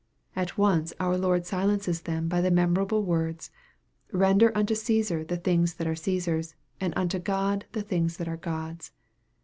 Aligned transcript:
At 0.35 0.57
once 0.57 0.93
our 0.99 1.15
Lord 1.15 1.45
silences 1.45 2.01
them 2.01 2.27
by 2.27 2.41
the 2.41 2.49
memorable 2.49 3.03
words," 3.03 3.51
Render 4.11 4.51
unto 4.57 4.73
Caesar 4.73 5.23
the 5.23 5.37
things 5.37 5.75
that 5.75 5.85
are 5.85 5.93
Caesar's, 5.95 6.55
and 6.79 6.91
unto 6.95 7.19
God 7.19 7.65
the 7.73 7.83
things 7.83 8.17
that 8.17 8.27
are 8.27 8.37
God's." 8.37 8.93